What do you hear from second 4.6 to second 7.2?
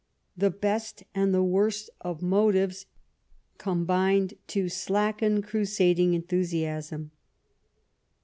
slacken crusading enthusiasm.